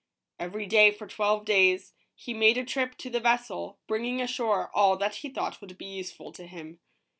Every 0.39 0.65
day 0.65 0.89
for 0.89 1.05
twelve 1.05 1.45
days, 1.45 1.93
he 2.15 2.33
made 2.33 2.57
a 2.57 2.65
trip 2.65 2.95
to 2.97 3.09
the 3.11 3.19
vessel, 3.19 3.77
bringing 3.85 4.19
ashore 4.19 4.71
all 4.75 4.97
that 4.97 5.17
he 5.17 5.29
thought 5.29 5.61
would 5.61 5.77
be 5.77 5.85
useful 5.85 6.31
to 6.31 6.47
him. 6.47 6.79